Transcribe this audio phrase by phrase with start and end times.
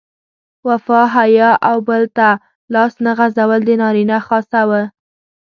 [0.67, 2.29] وفا، حیا او بل ته
[2.73, 4.81] لاس نه غځول د نارینه خاصه وه.